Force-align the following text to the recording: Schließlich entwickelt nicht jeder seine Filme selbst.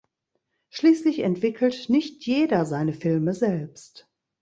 Schließlich 0.71 1.19
entwickelt 1.19 1.87
nicht 1.89 2.25
jeder 2.25 2.65
seine 2.65 2.93
Filme 2.93 3.35
selbst. 3.35 4.09